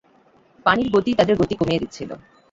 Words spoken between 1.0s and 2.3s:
তাদের গতি কমিয়ে দিচ্ছিল।